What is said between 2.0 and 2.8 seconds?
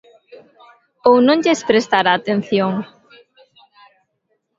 atención?